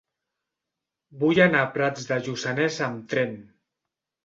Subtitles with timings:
[1.25, 3.39] Vull anar a Prats de Lluçanès amb tren.